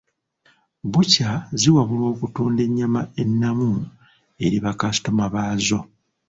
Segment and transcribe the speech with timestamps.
[0.85, 1.29] Bbukya
[1.59, 3.71] ziwabulwa okutunda ennyama ennamu
[4.45, 5.79] eri ba kaasitoma baazo.